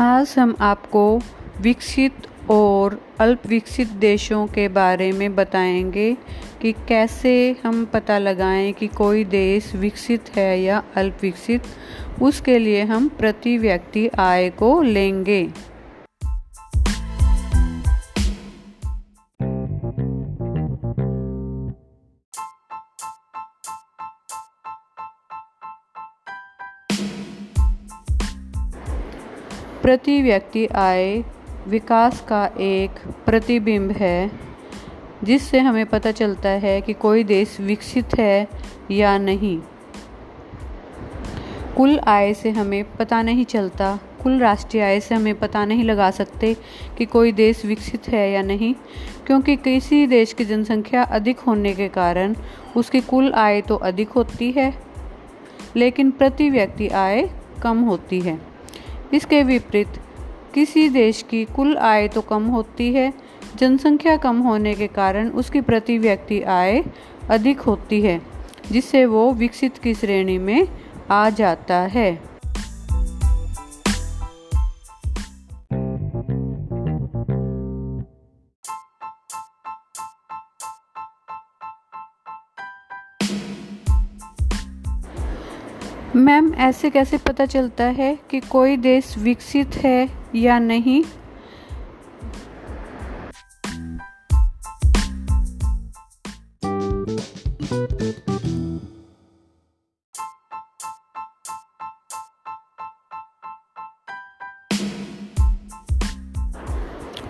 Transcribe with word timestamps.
आज 0.00 0.34
हम 0.38 0.54
आपको 0.60 1.20
विकसित 1.60 2.26
और 2.50 3.00
अल्प 3.20 3.46
विकसित 3.46 3.88
देशों 3.88 4.46
के 4.46 4.68
बारे 4.68 5.12
में 5.12 5.34
बताएँगे 5.34 6.16
कि 6.62 6.72
कैसे 6.72 7.32
हम 7.64 7.84
पता 7.84 8.18
लगाएँ 8.18 8.72
कि 8.72 8.86
कोई 8.86 9.24
देश 9.24 9.74
विकसित 9.74 10.30
है 10.36 10.60
या 10.60 10.82
अल्प 10.96 11.18
विकसित 11.22 11.62
उसके 12.22 12.58
लिए 12.58 12.82
हम 12.82 13.08
प्रति 13.08 13.58
व्यक्ति 13.58 14.08
आय 14.18 14.50
को 14.50 14.82
लेंगे। 14.82 15.42
प्रति 29.82 30.22
व्यक्ति 30.22 30.66
आय 30.66 31.24
विकास 31.68 32.20
का 32.20 32.44
एक 32.60 32.90
प्रतिबिंब 33.26 33.90
है, 33.90 34.30
जिससे 35.24 35.58
हमें 35.58 35.86
पता 35.86 36.10
चलता 36.10 36.48
है 36.48 36.80
कि 36.80 36.92
कोई 36.92 37.24
देश 37.24 37.56
विकसित 37.60 38.18
है 38.18 38.48
या 38.90 39.16
नहीं। 39.18 39.58
कुल 41.76 41.98
आय 41.98 42.34
से 42.34 42.50
हमें 42.50 42.84
पता 42.96 43.22
नहीं 43.22 43.44
चलता, 43.44 43.98
कुल 44.22 44.38
राष्ट्रीय 44.38 44.82
आय 44.82 45.00
से 45.00 45.14
हमें 45.14 45.38
पता 45.38 45.64
नहीं 45.64 45.84
लगा 45.84 46.10
सकते 46.10 46.54
कि 46.98 47.06
कोई 47.06 47.32
देश 47.32 47.64
विकसित 47.64 48.08
है 48.08 48.30
या 48.30 48.42
नहीं, 48.42 48.74
क्योंकि 49.26 49.56
किसी 49.56 50.06
देश 50.06 50.32
की 50.32 50.44
जनसंख्या 50.44 51.02
अधिक 51.02 51.38
होने 51.38 51.74
के 51.74 51.88
कारण 51.88 52.34
उसकी 52.76 53.00
कुल 53.00 53.32
आय 53.32 53.60
तो 53.60 53.76
अधिक 53.76 54.08
होती 54.08 54.50
है, 54.52 54.72
लेकिन 55.76 56.10
प्रति 56.10 56.50
व्यक्ति 56.50 56.88
आय 56.88 57.28
कम 57.62 57.80
होती 57.80 58.20
है। 58.20 58.57
इसके 59.14 59.42
विपरीत, 59.42 60.00
किसी 60.54 60.88
देश 60.88 61.22
की 61.22 61.44
कुल 61.46 61.76
आय 61.76 62.08
तो 62.08 62.20
कम 62.20 62.46
होती 62.46 62.92
है, 62.92 63.12
जनसंख्या 63.56 64.16
कम 64.16 64.38
होने 64.38 64.74
के 64.74 64.86
कारण 64.86 65.28
उसकी 65.32 65.60
प्रति 65.60 65.98
व्यक्ति 65.98 66.40
आय 66.42 66.82
अधिक 67.30 67.60
होती 67.60 68.00
है, 68.02 68.20
जिससे 68.70 69.04
वो 69.06 69.30
विकसित 69.32 69.78
की 69.78 69.94
श्रेणी 69.94 70.38
में 70.38 70.66
आ 71.10 71.28
जाता 71.30 71.80
है। 71.86 72.10
मैम, 86.16 86.54
ऐसे 86.54 86.90
कैसे 86.90 87.18
पता 87.18 87.46
चलता 87.46 87.84
है 87.84 88.18
कि 88.30 88.40
कोई 88.40 88.76
देश 88.76 89.18
विकसित 89.18 89.76
है 89.76 90.10
या 90.34 90.58
नहीं? 90.58 91.04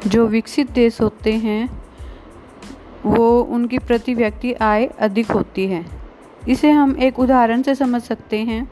जो 0.06 0.26
विकसित 0.26 0.70
देश 0.70 1.00
होते 1.00 1.32
हैं, 1.32 1.82
वो 3.06 3.42
उनकी 3.42 3.78
प्रति 3.78 4.14
व्यक्ति 4.14 4.52
आय 4.52 4.86
अधिक 4.86 5.30
होती 5.30 5.66
है। 5.66 5.97
इसे 6.48 6.70
हम 6.70 6.96
एक 6.96 7.18
उदाहरण 7.18 7.62
से 7.62 7.74
समझ 7.74 8.02
सकते 8.02 8.38
हैं। 8.38 8.68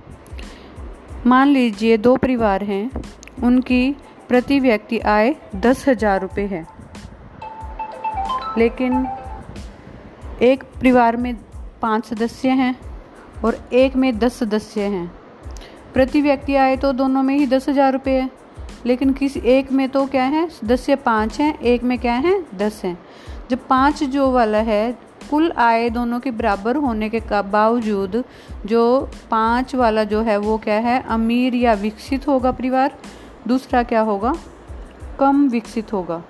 मान 1.27 1.49
लीजिए 1.49 1.97
दो 1.97 2.17
परिवार 2.17 2.65
हैं, 2.65 2.91
उनकी 3.43 3.97
प्रति 4.29 4.59
व्यक्ति 4.61 4.99
आय 4.99 5.35
दस 5.57 5.89
हज़ार 5.89 6.21
रुपये 6.21 6.47
है। 6.47 6.67
लेकिन 8.59 9.07
एक 10.43 10.63
परिवार 10.63 11.17
में 11.17 11.35
पाँच 11.83 12.07
सदस्य 12.07 12.49
हैं 12.51 12.75
और 13.45 13.59
एक 13.73 13.97
में 13.97 14.19
दस 14.19 14.39
सदस्य 14.39 14.83
हैं। 14.83 15.07
प्रति 15.95 16.21
व्यक्ति 16.23 16.55
आय 16.55 16.77
तो 16.77 16.93
दोनों 16.93 17.23
में 17.23 17.37
ही 17.39 17.47
दस 17.47 17.69
हज़ार 17.69 17.93
रुपये 17.93 18.21
है, 18.21 18.31
लेकिन 18.87 19.13
किसी 19.13 19.41
एक 19.41 19.73
में 19.73 19.89
तो 19.89 20.07
क्या 20.07 20.25
है? 20.25 20.49
सदस्य 20.51 20.97
पाँच 20.97 21.41
हैं, 21.41 21.59
एक 21.59 21.83
में 21.83 21.99
क्या 21.99 22.15
है? 22.15 22.41
दस 22.55 22.81
हैं। 22.85 22.99
जब 23.51 23.67
पाँच 23.69 24.03
जो 24.05 24.31
वाला 24.31 24.59
है 24.59 25.06
कुल 25.31 25.53
आय 25.53 25.91
दोनों 25.91 26.21
के 26.21 26.31
बराबर 26.31 26.77
होने 26.77 27.09
के 27.09 27.23
बावजूद 27.43 28.25
जो 28.67 29.11
पाँच 29.31 29.75
वाला 29.75 30.05
जो 30.05 30.23
है 30.23 30.37
वो 30.37 30.59
क्या 30.59 30.75
है? 30.75 31.03
अमीर 31.09 31.55
या 31.55 31.73
विकसित 31.73 32.29
होगा 32.29 32.51
परिवार। 32.51 32.99
दूसरा 33.49 33.83
क्या 33.83 34.01
होगा? 34.01 34.35
कम 35.21 35.49
विकसित 35.49 35.93
होगा। 35.93 36.23